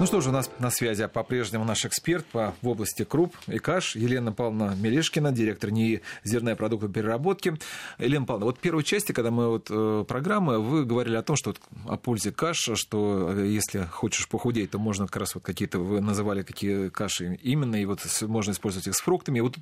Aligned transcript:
Ну 0.00 0.06
что 0.06 0.22
же, 0.22 0.30
у 0.30 0.32
нас 0.32 0.50
на 0.58 0.70
связи 0.70 1.06
по-прежнему 1.08 1.66
наш 1.66 1.84
эксперт 1.84 2.24
по, 2.24 2.54
в 2.62 2.68
области 2.68 3.04
круп 3.04 3.36
и 3.46 3.58
каш 3.58 3.96
Елена 3.96 4.32
Павловна 4.32 4.74
Мелешкина, 4.74 5.30
директор 5.30 5.70
НИИ 5.70 6.00
«Зерная 6.24 6.56
продукты 6.56 6.88
переработки». 6.88 7.58
Елена 7.98 8.24
Павловна, 8.24 8.46
вот 8.46 8.56
в 8.56 8.60
первой 8.60 8.82
части, 8.82 9.12
когда 9.12 9.30
мы 9.30 9.50
вот 9.50 9.66
э, 9.68 10.06
программы, 10.08 10.58
вы 10.58 10.86
говорили 10.86 11.16
о 11.16 11.22
том, 11.22 11.36
что 11.36 11.50
вот, 11.50 11.60
о 11.86 11.98
пользе 11.98 12.32
каш, 12.32 12.70
что 12.76 13.30
э, 13.30 13.46
если 13.48 13.84
хочешь 13.84 14.26
похудеть, 14.26 14.70
то 14.70 14.78
можно 14.78 15.04
как 15.04 15.16
раз 15.16 15.34
вот 15.34 15.44
какие-то, 15.44 15.78
вы 15.80 16.00
называли 16.00 16.44
какие 16.44 16.88
каши 16.88 17.38
именно, 17.42 17.76
и 17.76 17.84
вот 17.84 18.00
можно 18.22 18.52
использовать 18.52 18.86
их 18.86 18.96
с 18.96 19.02
фруктами. 19.02 19.36
И 19.36 19.42
вот 19.42 19.56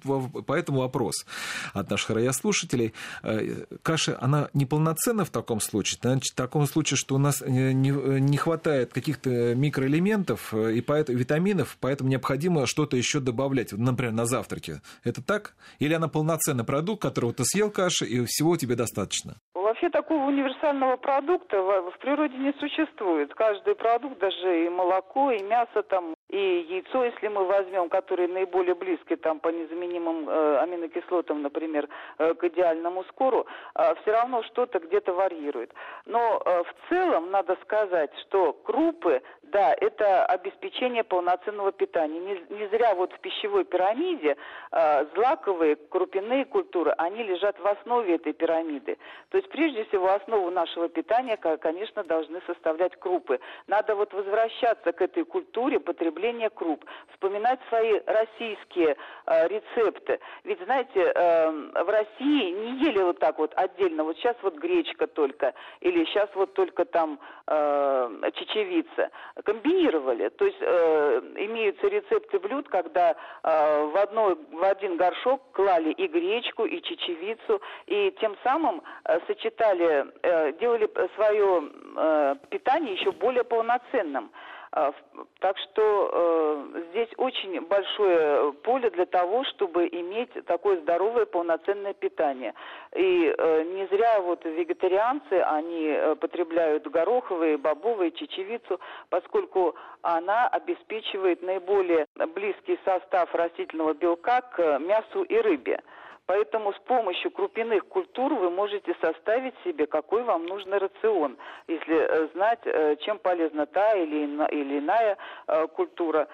поэтому 0.47 0.79
вопрос 0.79 1.27
от 1.73 1.91
наших 1.91 2.11
радиослушателей. 2.11 2.95
Э, 3.25 3.65
каша, 3.83 4.17
она 4.21 4.51
неполноценна 4.55 5.25
в 5.25 5.31
таком 5.31 5.61
случае? 5.61 5.99
Значит, 6.01 6.35
в 6.35 6.37
таком 6.37 6.69
случае, 6.69 6.97
что 6.97 7.17
у 7.17 7.19
нас 7.19 7.41
не, 7.41 7.75
не 7.75 8.37
хватает 8.37 8.93
каких-то 8.93 9.57
микроэлементов, 9.57 10.28
элементов 10.29 10.55
э, 10.55 10.73
и 10.73 10.81
поэтому, 10.81 11.19
витаминов, 11.19 11.77
поэтому 11.81 12.11
необходимо 12.11 12.67
что-то 12.67 12.97
еще 12.97 13.21
добавлять, 13.21 13.73
например, 13.73 14.13
на 14.13 14.27
завтраке. 14.27 14.81
Это 15.05 15.25
так? 15.25 15.55
Или 15.79 15.95
она 15.95 16.09
полноценный 16.09 16.65
продукт, 16.65 17.03
которого 17.03 17.33
ты 17.33 17.45
съел 17.45 17.71
каши, 17.71 18.05
и 18.05 18.25
всего 18.27 18.57
тебе 18.57 18.77
достаточно? 18.77 19.37
Вообще 19.55 19.91
такого 19.91 20.25
универсального 20.27 20.97
продукта 20.97 21.57
в 21.61 21.99
природе 22.01 22.37
не 22.39 22.53
существует. 22.59 23.35
Каждый 23.35 23.75
продукт, 23.75 24.19
даже 24.19 24.67
и 24.67 24.69
молоко, 24.69 25.31
и 25.31 25.43
мясо 25.43 25.83
там, 25.83 26.15
и 26.29 26.67
яйцо, 26.69 27.05
если 27.05 27.29
мы 27.29 27.45
возьмем, 27.45 27.89
которые 27.89 28.29
наиболее 28.29 28.75
близки 28.75 29.17
там 29.17 29.41
по 29.41 29.49
незаменимым 29.49 30.29
э, 30.29 30.59
аминокислотам, 30.59 31.41
например, 31.41 31.89
э, 32.19 32.35
к 32.35 32.45
идеальному 32.45 33.05
скору, 33.05 33.47
э, 33.75 33.95
все 34.03 34.13
равно 34.13 34.43
что-то 34.43 34.79
где-то 34.79 35.15
варьирует. 35.15 35.73
Но 36.05 36.43
э, 36.45 36.65
в 36.65 36.89
целом 36.91 37.31
надо 37.31 37.57
сказать, 37.63 38.11
что 38.27 38.53
крупы, 38.53 39.23
да, 39.43 39.75
это 39.81 40.27
обеспечение 40.27 41.03
полноценного 41.03 41.73
питания. 41.73 42.21
Не, 42.21 42.59
не 42.59 42.67
зря 42.69 42.95
вот 42.95 43.11
в 43.15 43.21
пищевой 43.21 43.65
пирамиде 43.65 44.37
э, 44.71 45.07
злаковые 45.15 45.77
крупяные 45.77 46.45
культуры, 46.45 46.93
они 46.99 47.23
лежат 47.23 47.59
в 47.59 47.67
основе 47.67 48.17
этой 48.17 48.35
пирамиды. 48.35 48.99
То 49.31 49.39
есть 49.39 49.49
прежде 49.49 49.85
всего 49.85 50.13
основу 50.13 50.51
нашего 50.51 50.91
питания, 50.91 51.39
конечно, 51.39 52.05
должны 52.05 52.43
составлять 52.47 52.97
крупы. 52.97 53.41
Надо 53.67 53.95
вот 53.95 54.13
возвращаться 54.13 54.93
к 54.93 55.01
этой 55.01 55.25
культуре 55.25 55.81
потребления 55.81 56.18
употребления 56.19 56.51
круп, 56.51 56.85
вспоминать 57.13 57.61
свои 57.69 58.01
российские 58.07 58.97
э, 59.27 59.49
рецепты. 59.49 60.19
Ведь, 60.45 60.61
знаете, 60.65 61.13
э, 61.15 61.51
в 61.51 61.89
России 61.89 62.51
не 62.51 62.85
ели 62.85 63.03
вот 63.03 63.19
так 63.19 63.39
вот 63.39 63.53
отдельно, 63.57 64.05
вот 64.05 64.17
сейчас 64.17 64.37
вот 64.43 64.55
гречка 64.57 65.07
только, 65.07 65.55
или 65.81 66.05
сейчас 66.07 66.29
вот 66.35 66.55
только 66.55 66.85
там 66.85 67.19
э, 67.47 68.31
чечевица. 68.35 69.11
Комбинировали, 69.45 70.29
то 70.31 70.45
есть 70.45 70.59
э, 70.61 71.21
имеются 71.37 71.87
рецепты 71.89 72.39
блюд, 72.39 72.69
когда 72.69 73.11
э, 73.43 73.85
в, 73.93 73.97
одной, 73.97 74.37
в 74.53 74.65
один 74.65 74.97
горшок 74.97 75.41
клали 75.53 75.91
и 75.91 76.07
гречку, 76.09 76.65
и 76.65 76.83
чечевицу, 76.83 77.61
и 77.87 78.15
тем 78.21 78.37
самым 78.43 78.83
э, 79.05 79.19
сочетали, 79.27 80.07
э, 80.23 80.53
делали 80.61 80.91
свое 81.15 81.71
э, 81.97 82.37
питание 82.51 82.95
еще 82.95 83.13
более 83.13 83.45
полноценным. 83.45 84.31
А, 84.79 84.93
так 85.41 85.59
что 85.59 86.11
э, 86.13 86.83
здесь 86.91 87.09
очень 87.17 87.61
большое 87.63 88.53
поле 88.53 88.91
для 88.91 89.07
того, 89.07 89.43
чтобы 89.45 89.89
иметь 89.89 90.31
такое 90.47 90.81
здоровое 90.83 91.27
полноценное 91.27 91.95
питание. 91.95 92.55
И 92.95 93.35
э, 93.37 93.63
не 93.65 93.87
зря 93.89 94.21
вот 94.21 94.45
вегетарианцы, 94.45 95.33
они 95.33 95.89
э, 95.89 96.15
потребляют 96.15 96.87
гороховые, 96.87 97.57
бобовые, 97.59 98.13
чечевицу, 98.13 98.79
поскольку 99.11 99.75
она 100.03 100.47
обеспечивает 100.47 101.43
наиболее 101.43 102.07
близкий 102.35 102.79
состав 102.85 103.35
растительного 103.35 103.95
белка 103.95 104.43
к 104.43 104.79
мясу 104.79 105.25
и 105.25 105.39
рыбе. 105.39 105.83
Поэтому 106.29 106.75
с 106.75 106.79
помощью 106.81 107.31
крупяных 107.31 107.87
культур 107.89 108.35
вы 108.35 108.51
можете 108.51 108.95
составить 109.01 109.55
себе, 109.65 109.87
какой 109.87 110.23
вам 110.25 110.45
нужен 110.45 110.75
рацион, 110.75 111.39
если 111.67 111.97
э, 111.97 112.29
знать, 112.35 112.61
э, 112.67 112.97
чем 112.97 113.19
полезна 113.19 113.65
та 113.65 113.95
или, 113.95 114.79
иная 114.79 115.17
э, 115.47 115.67
культура. 115.69 116.29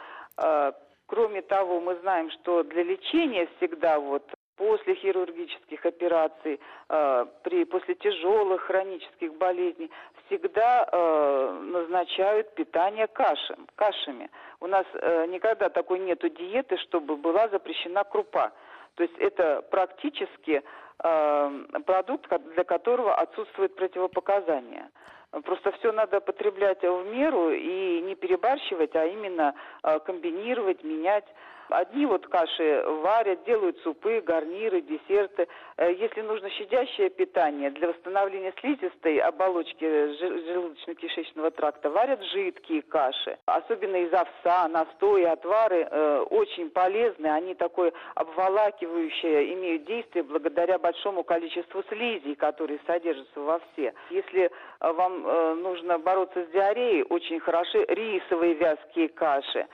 Кроме 1.06 1.42
того, 1.42 1.80
мы 1.80 1.94
знаем, 2.00 2.28
что 2.32 2.64
для 2.64 2.82
лечения 2.82 3.46
всегда 3.56 4.00
вот 4.00 4.24
после 4.56 4.96
хирургических 4.96 5.86
операций, 5.86 6.58
при, 6.88 7.64
после 7.64 7.94
тяжелых 7.94 8.62
хронических 8.62 9.34
болезней, 9.34 9.92
всегда 10.26 10.88
назначают 11.62 12.52
питание 12.54 13.06
кашем, 13.06 13.68
кашами. 13.76 14.28
У 14.58 14.66
нас 14.66 14.86
никогда 15.28 15.68
такой 15.68 16.00
нету 16.00 16.28
диеты, 16.30 16.78
чтобы 16.78 17.16
была 17.16 17.48
запрещена 17.48 18.02
крупа. 18.02 18.50
То 18.94 19.02
есть 19.02 19.16
это 19.18 19.62
практически 19.70 20.62
э, 21.02 21.64
продукт, 21.86 22.30
для 22.54 22.64
которого 22.64 23.14
отсутствует 23.14 23.74
противопоказания. 23.74 24.90
Просто 25.42 25.72
все 25.72 25.90
надо 25.90 26.20
потреблять 26.20 26.82
в 26.82 27.04
меру 27.06 27.50
и 27.50 28.00
не 28.02 28.14
перебарщивать, 28.14 28.94
а 28.94 29.04
именно 29.04 29.54
э, 29.82 29.98
комбинировать, 30.00 30.84
менять. 30.84 31.26
Одни 31.70 32.06
вот 32.06 32.26
каши 32.26 32.84
варят, 33.02 33.44
делают 33.44 33.78
супы, 33.78 34.20
гарниры, 34.20 34.82
десерты. 34.82 35.48
Э, 35.76 35.92
если 35.92 36.20
нужно 36.20 36.50
щадящее 36.50 37.10
питание 37.10 37.70
для 37.70 37.88
восстановления 37.88 38.52
слизистой 38.60 39.18
оболочки 39.18 39.84
желудочно-кишечного 39.84 41.50
тракта, 41.50 41.90
варят 41.90 42.22
жидкие 42.32 42.82
каши. 42.82 43.38
Особенно 43.46 43.96
из 43.96 44.12
овса, 44.12 44.68
настои, 44.68 45.24
отвары 45.24 45.88
э, 45.90 46.26
очень 46.30 46.70
полезны. 46.70 47.26
Они 47.26 47.54
такое 47.54 47.92
обволакивающее 48.14 49.54
имеют 49.54 49.84
действие 49.84 50.22
благодаря 50.22 50.78
большому 50.78 51.24
количеству 51.24 51.82
слизей, 51.88 52.34
которые 52.34 52.78
содержатся 52.86 53.40
во 53.40 53.60
все. 53.72 53.94
Если 54.10 54.44
э, 54.44 54.92
вам 54.92 55.26
э, 55.26 55.54
нужно 55.54 55.98
бороться 55.98 56.44
с 56.44 56.48
диареей, 56.48 57.02
очень 57.04 57.40
хороши 57.40 57.84
рисовые 57.88 58.54
вязкие 58.54 59.08
каши. 59.08 59.66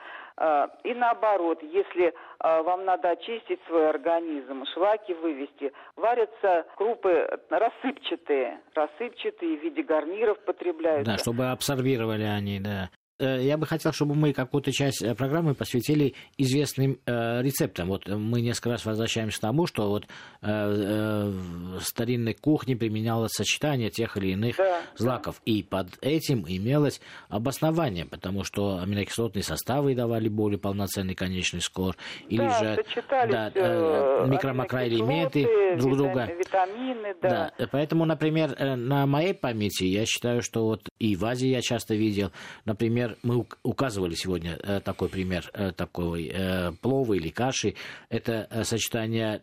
А, 0.43 0.71
и 0.83 0.95
наоборот, 0.95 1.59
если 1.61 2.15
а, 2.39 2.63
вам 2.63 2.83
надо 2.83 3.11
очистить 3.11 3.59
свой 3.67 3.87
организм, 3.87 4.65
шлаки 4.73 5.13
вывести, 5.13 5.71
варятся 5.95 6.65
крупы 6.77 7.39
рассыпчатые, 7.51 8.59
рассыпчатые 8.73 9.59
в 9.59 9.61
виде 9.61 9.83
гарниров 9.83 10.39
потребляются. 10.39 11.11
Да, 11.11 11.17
чтобы 11.19 11.51
абсорбировали 11.51 12.23
они, 12.23 12.59
да. 12.59 12.89
Э, 13.21 13.39
я 13.39 13.57
бы 13.57 13.67
хотел, 13.67 13.93
чтобы 13.93 14.15
мы 14.15 14.33
какую-то 14.33 14.71
часть 14.71 15.03
э, 15.03 15.13
программы 15.13 15.53
посвятили 15.53 16.15
известным 16.37 16.97
э, 17.05 17.41
рецептам. 17.43 17.89
Вот 17.89 18.07
мы 18.07 18.41
несколько 18.41 18.71
раз 18.71 18.83
возвращаемся 18.83 19.37
к 19.37 19.41
тому, 19.41 19.67
что 19.67 19.89
вот 19.89 20.05
э, 20.05 20.47
э, 20.47 21.29
в 21.77 21.81
старинной 21.83 22.33
кухне 22.33 22.75
применялось 22.75 23.31
сочетание 23.33 23.91
тех 23.91 24.17
или 24.17 24.31
иных 24.31 24.57
да, 24.57 24.81
злаков. 24.95 25.35
Да. 25.45 25.51
И 25.51 25.61
под 25.61 25.87
этим 26.01 26.45
имелось 26.47 26.99
обоснование, 27.29 28.05
потому 28.05 28.43
что 28.43 28.79
аминокислотные 28.79 29.43
составы 29.43 29.93
давали 29.93 30.27
более 30.27 30.57
полноценный 30.57 31.13
конечный 31.13 31.61
скор. 31.61 31.95
Или 32.27 32.39
да, 32.39 32.59
же 32.59 32.83
да, 33.29 33.51
э, 33.53 34.25
микро-макроэлементы 34.27 35.77
друг 35.77 35.97
друга. 35.97 36.25
Витамины, 36.25 37.15
да. 37.21 37.51
да. 37.55 37.67
Поэтому, 37.71 38.05
например, 38.05 38.55
на 38.59 39.05
моей 39.05 39.35
памяти 39.35 39.83
я 39.83 40.05
считаю, 40.05 40.41
что 40.41 40.65
вот 40.65 40.89
и 40.97 41.15
в 41.15 41.23
Азии 41.23 41.49
я 41.49 41.61
часто 41.61 41.93
видел, 41.93 42.31
например, 42.65 43.10
мы 43.23 43.45
указывали 43.63 44.15
сегодня 44.15 44.57
э, 44.61 44.79
такой 44.79 45.09
пример 45.09 45.49
э, 45.53 45.71
такой 45.71 46.31
э, 46.33 46.71
плова 46.81 47.13
или 47.13 47.29
каши. 47.29 47.75
Это 48.09 48.63
сочетание 48.63 49.39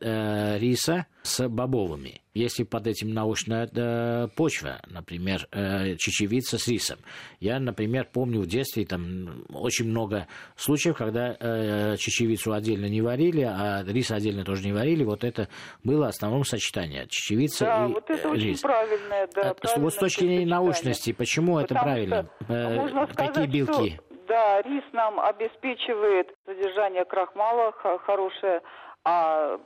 риса 0.59 1.06
с 1.23 1.49
бобовыми. 1.49 2.21
Если 2.38 2.62
под 2.62 2.86
этим 2.86 3.13
научная 3.13 3.68
э, 3.74 4.28
почва, 4.36 4.80
например, 4.86 5.48
э, 5.51 5.97
чечевица 5.97 6.57
с 6.57 6.68
рисом. 6.68 6.98
Я, 7.41 7.59
например, 7.59 8.07
помню 8.13 8.41
в 8.42 8.47
детстве 8.47 8.86
там 8.86 9.45
очень 9.53 9.86
много 9.86 10.28
случаев, 10.54 10.97
когда 10.97 11.36
э, 11.36 11.97
чечевицу 11.97 12.53
отдельно 12.53 12.86
не 12.86 13.03
варили, 13.03 13.42
а 13.42 13.83
рис 13.84 14.13
отдельно 14.13 14.45
тоже 14.45 14.65
не 14.65 14.72
варили. 14.72 15.03
Вот 15.03 15.24
это 15.24 15.48
было 15.83 16.07
основным 16.07 16.45
сочетание 16.45 17.09
чечевица 17.09 17.65
да, 17.65 17.86
и 17.86 17.92
вот 17.92 18.09
это 18.09 18.33
рис. 18.33 18.42
очень 18.45 18.63
правильное, 18.63 19.28
да. 19.34 19.57
А, 19.60 19.80
вот 19.80 19.92
с 19.92 19.97
точки 19.97 20.21
зрения 20.21 20.47
научности, 20.47 21.13
почему 21.13 21.60
Потому 21.60 21.65
это 21.65 21.74
правильно? 21.74 22.28
Можно 22.47 23.09
сказать, 23.09 23.34
Какие 23.34 23.47
белки? 23.47 23.97
Что, 23.97 24.16
да, 24.28 24.63
рис 24.63 24.84
нам 24.92 25.18
обеспечивает 25.18 26.33
содержание 26.47 27.04
крахмала 27.04 27.72
хорошее, 28.07 28.60
а 29.03 29.59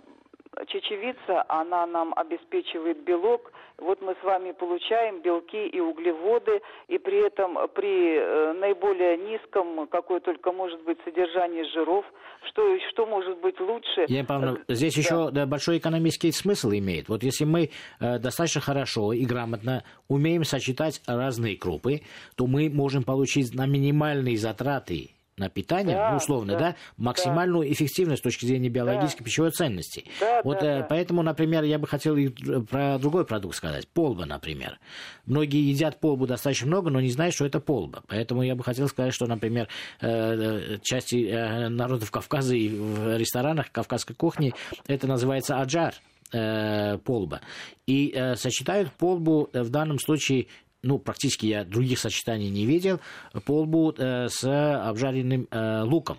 чечевица, 0.66 1.44
она 1.48 1.86
нам 1.86 2.12
обеспечивает 2.14 3.02
белок. 3.04 3.52
Вот 3.78 4.00
мы 4.00 4.14
с 4.20 4.24
вами 4.24 4.52
получаем 4.52 5.22
белки 5.22 5.66
и 5.66 5.80
углеводы, 5.80 6.60
и 6.88 6.98
при 6.98 7.26
этом 7.26 7.56
при 7.74 8.16
э, 8.16 8.52
наиболее 8.52 9.16
низком, 9.16 9.86
какое 9.88 10.20
только 10.20 10.52
может 10.52 10.82
быть 10.84 10.98
содержание 11.04 11.64
жиров, 11.64 12.04
что, 12.48 12.78
что 12.90 13.06
может 13.06 13.40
быть 13.40 13.58
лучше. 13.60 14.06
Я 14.08 14.24
Павловна, 14.24 14.62
здесь 14.68 14.94
да. 14.94 15.00
еще 15.00 15.30
да, 15.30 15.46
большой 15.46 15.78
экономический 15.78 16.32
смысл 16.32 16.70
имеет. 16.70 17.08
Вот 17.08 17.22
если 17.22 17.44
мы 17.44 17.70
э, 18.00 18.18
достаточно 18.18 18.60
хорошо 18.60 19.12
и 19.12 19.24
грамотно 19.24 19.84
умеем 20.08 20.44
сочетать 20.44 21.00
разные 21.06 21.56
крупы, 21.56 22.02
то 22.36 22.46
мы 22.46 22.70
можем 22.70 23.02
получить 23.02 23.54
на 23.54 23.66
минимальные 23.66 24.36
затраты 24.36 25.10
на 25.42 25.48
питание, 25.48 25.96
да, 25.96 26.10
ну, 26.10 26.16
условно, 26.16 26.52
да, 26.52 26.58
да 26.58 26.76
максимальную 26.96 27.64
да. 27.64 27.72
эффективность 27.72 28.20
с 28.20 28.22
точки 28.22 28.46
зрения 28.46 28.68
биологической 28.68 29.18
да. 29.18 29.24
пищевой 29.24 29.50
ценности. 29.50 30.04
Да, 30.20 30.40
вот 30.44 30.60
да, 30.60 30.66
э, 30.66 30.78
да. 30.80 30.86
поэтому, 30.88 31.22
например, 31.22 31.64
я 31.64 31.78
бы 31.78 31.86
хотел 31.86 32.16
и 32.16 32.28
про 32.28 32.98
другой 32.98 33.24
продукт 33.24 33.56
сказать. 33.56 33.88
Полба, 33.88 34.24
например. 34.24 34.78
Многие 35.26 35.68
едят 35.68 36.00
полбу 36.00 36.26
достаточно 36.26 36.66
много, 36.66 36.90
но 36.90 37.00
не 37.00 37.10
знают, 37.10 37.34
что 37.34 37.44
это 37.44 37.60
полба. 37.60 38.02
Поэтому 38.08 38.42
я 38.42 38.54
бы 38.54 38.62
хотел 38.64 38.88
сказать, 38.88 39.14
что, 39.14 39.26
например, 39.26 39.68
э, 40.00 40.08
э 40.08 40.78
части 40.82 41.26
э, 41.28 41.68
народов 41.68 42.10
Кавказа 42.10 42.54
и 42.54 42.68
в 42.68 43.16
ресторанах 43.16 43.70
кавказской 43.72 44.14
кухни 44.14 44.54
это 44.86 45.06
называется 45.06 45.60
аджар 45.60 45.94
э, 46.32 46.98
полба. 46.98 47.40
И 47.86 48.12
э, 48.14 48.36
сочетают 48.36 48.92
полбу 48.92 49.50
в 49.52 49.70
данном 49.70 49.98
случае 49.98 50.46
ну, 50.82 50.98
практически 50.98 51.46
я 51.46 51.64
других 51.64 51.98
сочетаний 51.98 52.50
не 52.50 52.66
видел, 52.66 53.00
полбу 53.46 53.92
э, 53.96 54.28
с 54.28 54.44
обжаренным 54.44 55.46
э, 55.50 55.82
луком. 55.82 56.18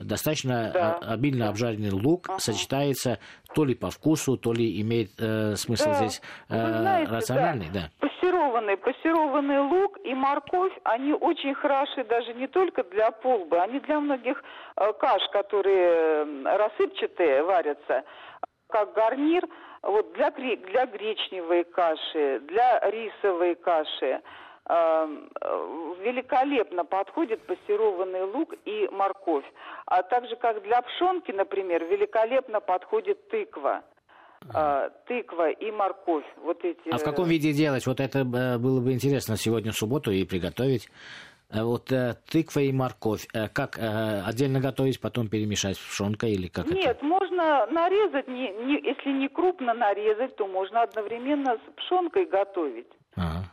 Достаточно 0.00 0.70
да. 0.72 0.98
обильно 1.12 1.50
обжаренный 1.50 1.90
лук 1.90 2.30
ага. 2.30 2.38
сочетается 2.38 3.18
то 3.54 3.64
ли 3.64 3.74
по 3.74 3.90
вкусу, 3.90 4.38
то 4.38 4.52
ли 4.52 4.80
имеет 4.80 5.10
э, 5.18 5.56
смысл 5.56 5.90
да. 5.90 5.94
здесь 5.94 6.22
э, 6.48 6.54
знаете, 6.56 7.12
рациональный. 7.12 7.66
Да. 7.72 7.90
Да. 8.00 8.08
Пассерованный, 8.08 8.76
пассерованный 8.78 9.60
лук 9.60 9.98
и 10.04 10.14
морковь, 10.14 10.72
они 10.84 11.12
очень 11.12 11.54
хороши 11.54 12.04
даже 12.04 12.32
не 12.32 12.46
только 12.46 12.82
для 12.84 13.10
полбы, 13.10 13.58
они 13.58 13.78
для 13.80 14.00
многих 14.00 14.42
э, 14.76 14.92
каш, 14.98 15.22
которые 15.32 16.24
э, 16.24 16.56
рассыпчатые 16.56 17.42
варятся, 17.42 18.04
как 18.70 18.92
гарнир– 18.94 19.44
вот 19.82 20.12
для, 20.12 20.30
для 20.30 20.86
гречневой 20.86 21.64
каши, 21.64 22.40
для 22.48 22.80
рисовой 22.90 23.54
каши 23.54 24.20
э, 24.68 25.06
великолепно 26.02 26.84
подходит 26.84 27.40
пассерованный 27.46 28.24
лук 28.24 28.54
и 28.64 28.88
морковь. 28.92 29.44
А 29.86 30.02
также 30.02 30.36
как 30.36 30.62
для 30.62 30.82
пшенки, 30.82 31.32
например, 31.32 31.84
великолепно 31.84 32.60
подходит 32.60 33.28
тыква. 33.28 33.82
Э, 34.54 34.90
тыква 35.06 35.50
и 35.50 35.70
морковь. 35.70 36.26
Вот 36.42 36.62
эти... 36.64 36.92
А 36.92 36.98
в 36.98 37.04
каком 37.04 37.28
виде 37.28 37.52
делать? 37.52 37.86
Вот 37.86 38.00
это 38.00 38.20
э, 38.20 38.58
было 38.58 38.80
бы 38.80 38.92
интересно 38.92 39.36
сегодня 39.36 39.72
в 39.72 39.76
субботу 39.76 40.10
и 40.10 40.24
приготовить. 40.24 40.88
Э, 41.50 41.62
вот 41.62 41.90
э, 41.90 42.16
тыква 42.30 42.60
и 42.60 42.72
морковь, 42.72 43.26
э, 43.32 43.48
как 43.48 43.78
э, 43.78 44.22
отдельно 44.26 44.60
готовить, 44.60 45.00
потом 45.00 45.28
перемешать 45.28 45.76
с 45.76 45.80
пшенкой 45.80 46.32
или 46.32 46.48
как 46.48 46.66
Нет, 46.66 46.96
это? 46.96 47.04
можно 47.04 47.29
нарезать, 47.70 48.28
не, 48.28 48.50
не, 48.50 48.80
если 48.80 49.10
не 49.12 49.28
крупно 49.28 49.74
нарезать, 49.74 50.36
то 50.36 50.46
можно 50.46 50.82
одновременно 50.82 51.56
с 51.56 51.72
пшенкой 51.76 52.26
готовить. 52.26 52.90
Ага. 53.16 53.44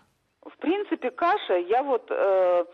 В 0.46 0.58
принципе, 0.58 1.12
каша, 1.12 1.58
я 1.58 1.84
вот 1.84 2.06
э, 2.10 2.66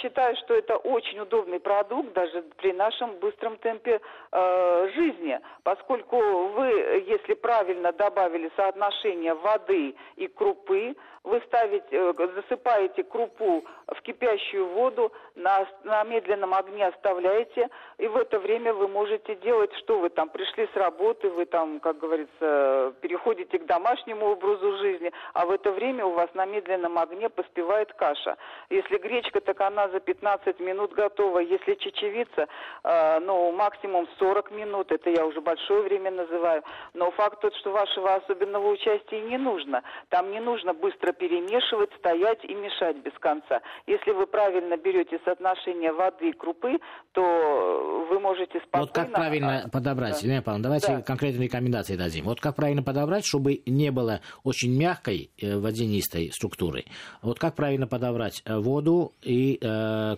считаю, 0.00 0.36
что 0.36 0.54
это 0.54 0.76
очень 0.76 1.20
удобный 1.20 1.60
продукт 1.60 2.12
даже 2.12 2.42
при 2.58 2.72
нашем 2.72 3.16
быстром 3.16 3.56
темпе 3.58 4.00
э, 4.32 4.88
жизни, 4.94 5.40
поскольку 5.62 6.16
вы, 6.48 7.04
если 7.06 7.34
правильно 7.34 7.92
добавили 7.92 8.50
соотношение 8.56 9.34
воды 9.34 9.94
и 10.16 10.26
крупы, 10.28 10.94
вы 11.24 11.40
ставите, 11.46 11.86
э, 11.90 12.12
засыпаете 12.34 13.02
крупу 13.02 13.64
в 13.88 14.02
кипящую 14.02 14.66
воду, 14.66 15.12
на, 15.34 15.66
на 15.82 16.04
медленном 16.04 16.54
огне 16.54 16.86
оставляете, 16.86 17.68
и 17.98 18.06
в 18.06 18.16
это 18.16 18.38
время 18.38 18.72
вы 18.74 18.88
можете 18.88 19.34
делать, 19.36 19.72
что 19.78 19.98
вы 19.98 20.10
там 20.10 20.28
пришли 20.28 20.68
с 20.72 20.76
работы, 20.76 21.30
вы 21.30 21.46
там, 21.46 21.80
как 21.80 21.98
говорится, 21.98 22.94
переходите 23.00 23.58
к 23.58 23.66
домашнему 23.66 24.26
образу 24.26 24.76
жизни, 24.78 25.12
а 25.32 25.46
в 25.46 25.50
это 25.50 25.72
время 25.72 26.04
у 26.04 26.12
вас 26.12 26.28
на 26.34 26.44
медленном 26.44 26.98
огне 26.98 27.30
поспевает 27.30 27.92
каша. 27.94 28.36
Если 28.68 28.98
гречка, 28.98 29.40
так 29.40 29.60
она 29.66 29.88
за 29.88 30.00
15 30.00 30.60
минут 30.60 30.92
готова, 30.94 31.38
если 31.38 31.74
чечевица, 31.74 32.46
э, 32.84 33.20
ну, 33.20 33.52
максимум 33.52 34.08
40 34.18 34.50
минут, 34.52 34.92
это 34.92 35.10
я 35.10 35.26
уже 35.26 35.40
большое 35.40 35.82
время 35.82 36.10
называю, 36.10 36.62
но 36.94 37.10
факт 37.12 37.40
тот, 37.40 37.54
что 37.56 37.70
вашего 37.72 38.14
особенного 38.14 38.68
участия 38.68 39.20
не 39.20 39.38
нужно, 39.38 39.82
там 40.08 40.30
не 40.30 40.40
нужно 40.40 40.74
быстро 40.74 41.12
перемешивать, 41.12 41.90
стоять 41.98 42.44
и 42.44 42.54
мешать 42.54 42.96
без 42.96 43.12
конца. 43.18 43.60
Если 43.86 44.10
вы 44.10 44.26
правильно 44.26 44.76
берете 44.76 45.20
соотношение 45.24 45.92
воды 45.92 46.30
и 46.30 46.32
крупы, 46.32 46.78
то 47.12 48.06
вы 48.10 48.20
можете 48.20 48.60
спокойно... 48.60 48.86
Вот 48.86 48.92
как 48.92 49.12
правильно 49.12 49.68
подобрать, 49.72 50.20
да. 50.20 50.26
Елена 50.26 50.42
Павловна, 50.42 50.62
давайте 50.64 50.96
да. 50.96 51.02
конкретные 51.02 51.48
рекомендации 51.48 51.96
дадим. 51.96 52.24
Вот 52.24 52.40
как 52.40 52.56
правильно 52.56 52.82
подобрать, 52.82 53.24
чтобы 53.24 53.62
не 53.66 53.90
было 53.90 54.20
очень 54.42 54.76
мягкой 54.76 55.30
э, 55.40 55.56
водянистой 55.58 56.30
структуры. 56.32 56.84
Вот 57.22 57.38
как 57.38 57.54
правильно 57.54 57.86
подобрать 57.86 58.42
э, 58.44 58.58
воду 58.58 59.12
и 59.22 59.53
э, 59.60 60.16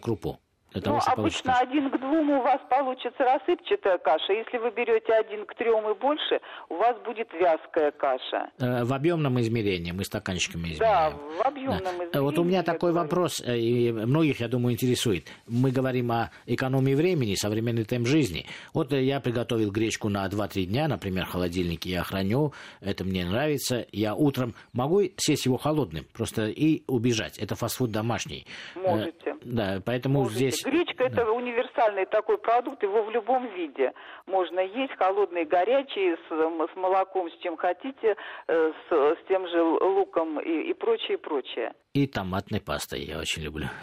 Для 0.81 0.93
ну, 0.93 1.01
обычно 1.07 1.59
один 1.59 1.91
к 1.91 1.99
двум 1.99 2.31
у 2.31 2.43
вас 2.43 2.61
получится 2.69 3.25
рассыпчатая 3.25 3.99
каша. 3.99 4.33
Если 4.33 4.59
вы 4.59 4.71
берете 4.71 5.13
один 5.13 5.47
к 5.47 5.55
трем 5.55 5.89
и 5.91 5.95
больше, 5.95 6.41
у 6.69 6.77
вас 6.77 6.97
будет 7.05 7.29
вязкая 7.33 7.91
каша. 7.93 8.51
Э, 8.59 8.85
в 8.85 8.93
объемном 8.93 9.41
измерении 9.41 9.93
мы 9.93 10.05
стаканчиками 10.05 10.73
измеряем. 10.73 11.13
Да, 11.13 11.43
в 11.43 11.47
объемном 11.47 11.83
да. 11.83 11.91
измерении. 11.91 12.19
Вот 12.19 12.39
у 12.39 12.45
меня 12.45 12.63
такой 12.63 12.93
говорю. 12.93 13.09
вопрос, 13.09 13.43
э, 13.45 13.57
и 13.57 13.93
многих, 13.93 14.41
я 14.41 14.49
думаю, 14.49 14.75
интересует. 14.75 15.27
Мы 15.47 15.71
говорим 15.71 16.13
о 16.13 16.31
экономии 16.47 16.95
времени, 16.95 17.35
современный 17.35 17.85
темп 17.85 18.07
жизни. 18.07 18.47
Вот 18.75 18.93
э, 18.93 19.03
я 19.03 19.21
приготовил 19.21 19.71
гречку 19.71 20.09
на 20.09 20.27
2-3 20.27 20.65
дня, 20.65 20.89
например, 20.89 21.27
в 21.27 21.31
холодильнике 21.31 21.91
я 21.91 22.03
храню, 22.03 22.53
это 22.81 23.05
мне 23.05 23.25
нравится. 23.25 23.87
Я 23.93 24.15
утром 24.15 24.55
могу 24.73 25.03
съесть 25.17 25.47
его 25.47 25.57
холодным, 25.57 26.05
просто 26.13 26.47
и 26.49 26.83
убежать. 26.87 27.39
Это 27.39 27.55
фастфуд 27.55 27.91
домашний. 27.91 28.47
Можете. 28.75 29.35
Да, 29.45 29.81
поэтому 29.85 30.23
Можете. 30.23 30.51
здесь 30.51 30.66
Гречка 30.67 31.05
это 31.05 31.31
универсальный 31.31 32.07
такой 32.07 32.39
продукт, 32.39 32.83
его 32.83 33.05
в 33.05 33.11
любом 33.11 33.47
виде 33.55 33.93
можно 34.27 34.59
есть, 34.59 34.93
холодный, 34.99 35.45
горячий, 35.45 36.17
с, 36.17 36.73
с 36.73 36.77
молоком, 36.77 37.31
с 37.31 37.37
чем 37.41 37.57
хотите, 37.57 38.17
э, 38.49 38.73
с, 38.89 38.93
с 38.93 39.29
тем 39.29 39.47
же 39.47 39.63
луком 39.63 40.41
и, 40.41 40.71
и 40.71 40.75
прочее, 40.75 41.19
прочее. 41.19 41.73
И 41.93 42.09
томатной 42.09 42.61
пастой 42.61 43.03
я 43.03 43.19
очень 43.19 43.43
люблю. 43.43 43.69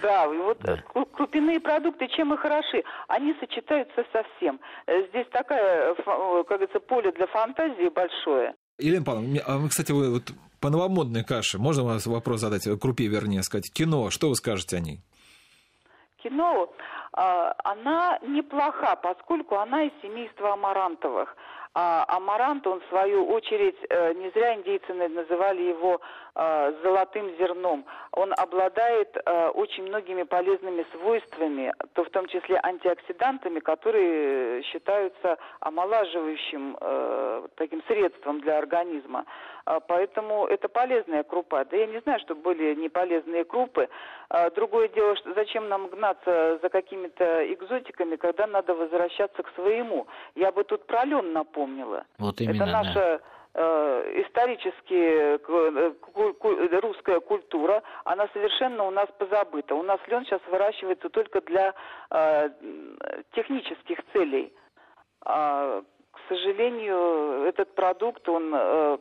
Да, 0.00 0.24
и 0.24 0.36
вот 0.36 0.58
да. 0.60 0.82
крупяные 1.12 1.60
продукты, 1.60 2.08
чем 2.08 2.34
и 2.34 2.36
хороши, 2.36 2.82
они 3.06 3.36
сочетаются 3.38 4.04
со 4.12 4.24
всем. 4.24 4.60
Э, 4.86 5.06
здесь 5.08 5.26
такая, 5.30 5.94
как 5.94 6.46
говорится, 6.48 6.80
поле 6.80 7.12
для 7.12 7.26
фантазии 7.26 7.88
большое. 7.88 8.54
Елена 8.78 9.04
Павловна, 9.04 9.40
а 9.46 9.68
кстати, 9.68 9.92
вы 9.92 10.12
вот 10.12 10.32
по 10.60 10.70
новомодной 10.70 11.24
каше, 11.24 11.58
можно 11.58 11.84
вас 11.84 12.06
вопрос 12.06 12.40
задать, 12.40 12.68
крупе 12.80 13.06
вернее 13.06 13.42
сказать, 13.42 13.72
кино, 13.72 14.10
что 14.10 14.28
вы 14.28 14.34
скажете 14.34 14.76
о 14.76 14.80
ней? 14.80 15.00
Кино, 16.22 16.68
а, 17.12 17.54
она 17.64 18.18
неплоха, 18.22 18.96
поскольку 18.96 19.56
она 19.56 19.84
из 19.84 19.92
семейства 20.02 20.52
амарантовых. 20.52 21.36
А 21.74 22.04
амарант, 22.08 22.66
он 22.66 22.80
в 22.80 22.86
свою 22.88 23.26
очередь, 23.28 23.78
э, 23.88 24.12
не 24.12 24.28
зря 24.30 24.54
индейцы 24.56 24.92
называли 24.92 25.62
его 25.62 26.02
э, 26.34 26.72
золотым 26.82 27.34
зерном. 27.38 27.86
Он 28.12 28.34
обладает 28.36 29.16
э, 29.16 29.48
очень 29.54 29.84
многими 29.84 30.24
полезными 30.24 30.84
свойствами, 30.92 31.72
то 31.94 32.04
в 32.04 32.10
том 32.10 32.26
числе 32.26 32.60
антиоксидантами, 32.62 33.60
которые 33.60 34.62
считаются 34.64 35.38
омолаживающим 35.60 36.76
таким 37.56 37.82
средством 37.84 38.40
для 38.40 38.58
организма. 38.58 39.24
А, 39.64 39.80
поэтому 39.80 40.46
это 40.46 40.68
полезная 40.68 41.22
крупа. 41.22 41.64
Да 41.64 41.76
я 41.76 41.86
не 41.86 42.00
знаю, 42.00 42.20
что 42.20 42.34
были 42.34 42.74
неполезные 42.74 43.44
крупы. 43.44 43.88
А, 44.28 44.50
другое 44.50 44.88
дело, 44.88 45.16
что 45.16 45.32
зачем 45.34 45.68
нам 45.68 45.88
гнаться 45.88 46.58
за 46.60 46.68
какими-то 46.68 47.52
экзотиками, 47.52 48.16
когда 48.16 48.46
надо 48.46 48.74
возвращаться 48.74 49.42
к 49.42 49.52
своему. 49.54 50.06
Я 50.34 50.52
бы 50.52 50.64
тут 50.64 50.86
про 50.86 51.04
лен. 51.04 51.32
Вот 52.18 52.40
именно, 52.40 52.62
это 52.62 52.66
наша 52.66 53.20
э, 53.54 54.22
исторически 54.26 54.94
э, 54.94 56.80
русская 56.80 57.20
культура, 57.20 57.82
она 58.04 58.28
совершенно 58.32 58.84
у 58.84 58.90
нас 58.90 59.08
позабыта. 59.18 59.74
У 59.74 59.82
нас 59.82 60.00
лен 60.06 60.24
сейчас 60.24 60.40
выращивается 60.50 61.08
только 61.08 61.40
для 61.42 61.74
э, 62.10 62.50
технических 63.34 63.98
целей. 64.12 64.52
А, 65.24 65.82
к 66.10 66.18
сожалению, 66.28 67.44
этот 67.44 67.74
продукт, 67.74 68.28
он 68.28 68.52
э, 68.54 68.98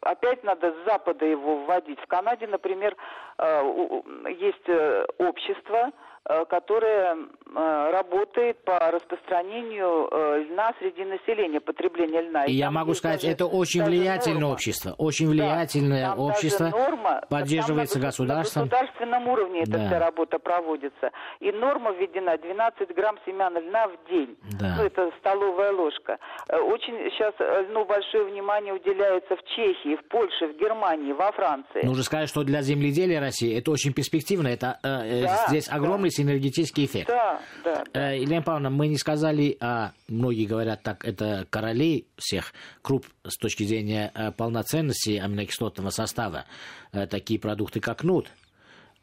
опять 0.00 0.42
надо 0.44 0.72
с 0.72 0.84
Запада 0.86 1.24
его 1.24 1.64
вводить. 1.64 2.00
В 2.00 2.06
Канаде, 2.06 2.46
например, 2.46 2.96
э, 3.38 4.02
есть 4.38 4.68
э, 4.68 5.06
общество, 5.18 5.90
Э, 5.90 6.03
которая 6.24 7.16
э, 7.16 7.90
работает 7.92 8.64
по 8.64 8.78
распространению 8.90 10.08
э, 10.10 10.44
льна 10.48 10.72
среди 10.78 11.04
населения, 11.04 11.60
потребления 11.60 12.22
льна. 12.22 12.46
И, 12.46 12.52
И 12.52 12.54
я 12.54 12.70
могу 12.70 12.94
сказать, 12.94 13.20
даже, 13.20 13.32
это 13.32 13.44
очень 13.44 13.84
влиятельное 13.84 14.40
норма. 14.40 14.54
общество, 14.54 14.94
очень 14.96 15.28
влиятельное 15.28 16.06
да, 16.06 16.14
общество, 16.14 16.68
норма, 16.68 17.22
поддерживается 17.28 17.98
на, 17.98 18.06
государством. 18.06 18.62
На 18.62 18.68
государственном 18.70 19.28
уровне 19.28 19.64
да. 19.66 19.76
эта 19.76 19.86
вся 19.86 19.98
работа 19.98 20.38
проводится. 20.38 21.10
И 21.40 21.52
норма 21.52 21.92
введена 21.92 22.38
12 22.38 22.94
грамм 22.94 23.18
семян 23.26 23.58
льна 23.58 23.88
в 23.88 24.10
день. 24.10 24.34
Да. 24.58 24.76
Ну, 24.78 24.84
это 24.84 25.10
столовая 25.18 25.72
ложка. 25.72 26.18
Очень 26.48 27.10
сейчас 27.10 27.34
ну, 27.68 27.84
большое 27.84 28.24
внимание 28.24 28.72
уделяется 28.72 29.36
в 29.36 29.44
Чехии, 29.54 29.96
в 29.96 30.08
Польше, 30.08 30.46
в 30.46 30.58
Германии, 30.58 31.12
во 31.12 31.30
Франции. 31.32 31.84
Нужно 31.84 32.02
сказать, 32.02 32.30
что 32.30 32.44
для 32.44 32.62
земледелия 32.62 33.20
России 33.20 33.58
это 33.58 33.70
очень 33.70 33.92
перспективно. 33.92 34.48
Это 34.48 34.78
э, 34.82 35.24
да, 35.24 35.44
здесь 35.48 35.68
огромный 35.68 36.13
синергетический 36.14 36.86
эффект. 36.86 37.08
Да, 37.08 37.40
да. 37.64 37.84
Э, 37.92 38.18
Елена 38.18 38.42
Павловна, 38.42 38.70
мы 38.70 38.88
не 38.88 38.96
сказали, 38.98 39.56
а 39.60 39.92
многие 40.08 40.46
говорят 40.46 40.82
так, 40.82 41.04
это 41.04 41.46
короли 41.50 42.06
всех 42.16 42.52
круп 42.82 43.06
с 43.26 43.36
точки 43.36 43.64
зрения 43.64 44.10
э, 44.14 44.32
полноценности 44.32 45.18
аминокислотного 45.18 45.90
состава. 45.90 46.46
Э, 46.92 47.06
такие 47.06 47.38
продукты, 47.38 47.80
как 47.80 48.04
нут, 48.04 48.28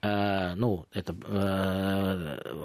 ну, 0.04 0.88
это 0.94 1.14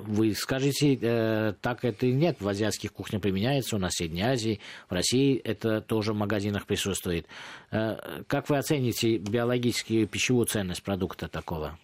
вы 0.07 0.33
скажете, 0.35 1.55
так 1.61 1.85
это 1.85 2.07
и 2.07 2.13
нет. 2.13 2.41
В 2.41 2.49
азиатских 2.49 2.95
кухнях 2.95 3.21
применяется, 3.21 3.77
у 3.77 3.79
нас 3.79 3.93
в 3.93 3.97
Средней 3.99 4.23
Азии, 4.23 4.59
в 4.89 4.95
России 4.95 5.37
это 5.37 5.83
тоже 5.83 6.15
в 6.15 6.17
магазинах 6.17 6.65
присутствует. 6.65 7.27
Как 7.71 8.49
вы 8.49 8.57
оцените 8.57 9.19
биологическую 9.19 10.09
пищевую 10.09 10.47
ценность 10.47 10.83
продукта 10.83 11.29
такого? 11.29 11.79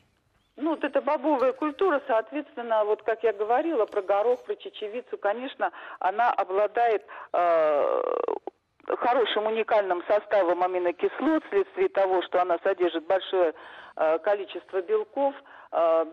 Ну, 0.56 0.70
вот 0.70 0.84
эта 0.84 1.00
бобовая 1.00 1.52
культура, 1.52 2.02
соответственно, 2.06 2.84
вот 2.84 3.02
как 3.02 3.22
я 3.22 3.32
говорила 3.32 3.86
про 3.86 4.02
горох, 4.02 4.42
про 4.44 4.54
чечевицу, 4.56 5.16
конечно, 5.16 5.72
она 5.98 6.30
обладает 6.30 7.06
э, 7.32 8.02
хорошим 8.98 9.46
уникальным 9.46 10.02
составом 10.06 10.62
аминокислот 10.62 11.44
вследствие 11.46 11.88
того, 11.88 12.20
что 12.22 12.42
она 12.42 12.58
содержит 12.62 13.06
большое 13.06 13.54
э, 13.96 14.18
количество 14.18 14.82
белков, 14.82 15.34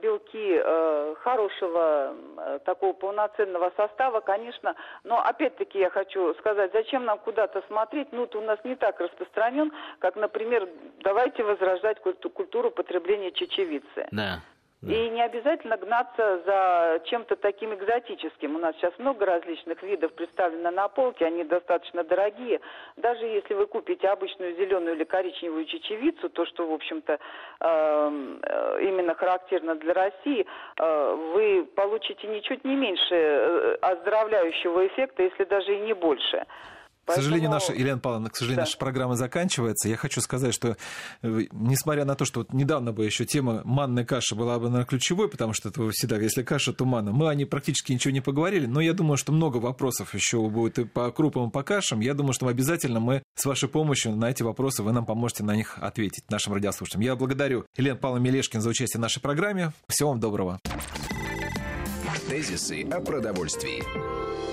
белки 0.02 0.62
э, 0.64 1.16
хорошего 1.20 2.16
э, 2.38 2.60
такого 2.64 2.94
полноценного 2.94 3.72
состава, 3.76 4.22
конечно. 4.22 4.76
Но 5.04 5.20
опять-таки 5.22 5.80
я 5.80 5.90
хочу 5.90 6.34
сказать, 6.36 6.72
зачем 6.74 7.04
нам 7.04 7.20
куда-то 7.20 7.62
смотреть? 7.68 8.08
Ну, 8.12 8.28
у 8.34 8.42
нас 8.42 8.60
не 8.64 8.76
так 8.76 9.00
распространен, 9.02 9.72
как, 10.00 10.16
например, 10.16 10.70
давайте 11.04 11.44
возрождать 11.44 12.00
культуру 12.00 12.72
потребления 12.72 13.32
чечевицы. 13.32 14.08
Да. 14.12 14.40
И 14.82 15.10
не 15.10 15.22
обязательно 15.22 15.76
гнаться 15.76 16.42
за 16.46 17.02
чем-то 17.06 17.36
таким 17.36 17.74
экзотическим. 17.74 18.56
У 18.56 18.60
нас 18.60 18.74
сейчас 18.78 18.98
много 18.98 19.26
различных 19.26 19.84
видов 19.84 20.14
представлено 20.14 20.72
на 20.72 20.88
полке, 20.88 21.26
они 21.26 21.44
достаточно 21.44 22.06
дорогие. 22.06 22.62
Даже 22.96 23.26
если 23.26 23.56
вы 23.56 23.68
купите 23.68 24.08
обычную 24.08 24.56
зеленую 24.56 24.96
или 24.96 25.04
коричневую 25.04 25.66
чечевицу, 25.66 26.30
то, 26.30 26.46
что, 26.46 26.66
в 26.66 26.72
общем-то, 26.72 27.20
эм, 27.60 28.40
э, 28.42 28.80
именно 28.84 29.16
характерно 29.16 29.76
для 29.76 29.94
России, 29.94 30.46
э, 30.78 31.16
вы 31.34 31.68
получите 31.76 32.28
ничуть 32.28 32.64
не 32.64 32.78
меньше 32.78 33.16
э, 33.16 33.78
оздоровляющего 33.82 34.88
эффекта, 34.88 35.24
если 35.24 35.44
даже 35.44 35.76
и 35.76 35.80
не 35.82 35.94
больше. 35.94 36.46
К 37.10 37.16
сожалению, 37.16 37.50
наша, 37.50 37.74
Елена 37.74 38.00
Павловна, 38.00 38.30
к 38.30 38.36
сожалению, 38.36 38.58
да. 38.58 38.62
наша 38.64 38.78
программа 38.78 39.16
заканчивается. 39.16 39.90
Я 39.90 39.98
хочу 39.98 40.22
сказать, 40.22 40.54
что 40.54 40.78
э, 41.22 41.42
несмотря 41.52 42.06
на 42.06 42.16
то, 42.16 42.26
что 42.26 42.42
вот 42.42 42.54
недавно 42.54 42.94
бы 42.94 43.06
еще 43.06 43.26
тема 43.26 43.62
манной 43.66 44.06
каши 44.06 44.36
была 44.36 44.60
бы, 44.60 44.66
наверное, 44.66 44.86
ключевой, 44.86 45.30
потому 45.30 45.54
что 45.54 45.70
это 45.70 45.90
всегда, 45.92 46.18
если 46.18 46.44
каша, 46.44 46.74
то 46.74 46.86
манна. 46.86 47.12
Мы 47.12 47.30
о 47.30 47.36
ней 47.36 47.46
практически 47.46 47.92
ничего 47.92 48.12
не 48.12 48.22
поговорили, 48.22 48.66
но 48.66 48.82
я 48.82 48.94
думаю, 48.94 49.18
что 49.18 49.32
много 49.32 49.58
вопросов 49.58 50.14
еще 50.14 50.48
будет 50.50 50.80
и 50.80 50.86
по 50.86 51.12
крупам, 51.12 51.50
и 51.50 51.52
по 51.52 51.64
кашам. 51.64 52.00
Я 52.00 52.14
думаю, 52.14 52.34
что 52.34 52.48
обязательно 52.48 53.00
мы 53.00 53.24
с 53.36 53.46
вашей 53.46 53.70
помощью 53.70 54.16
на 54.16 54.30
эти 54.30 54.44
вопросы 54.44 54.84
вы 54.84 54.92
нам 54.92 55.06
поможете 55.06 55.44
на 55.44 55.56
них 55.56 55.78
ответить 55.80 56.30
нашим 56.30 56.54
радиослушателям. 56.54 57.02
Я 57.02 57.16
благодарю 57.16 57.66
Елену 57.78 57.98
Павловну 57.98 58.26
Мелешкин 58.26 58.62
за 58.62 58.70
участие 58.70 59.00
в 59.00 59.02
нашей 59.02 59.22
программе. 59.22 59.72
Всего 59.88 60.10
вам 60.10 60.20
доброго. 60.20 60.60
Тезисы 62.30 62.84
о 62.92 63.02
продовольствии. 63.02 64.49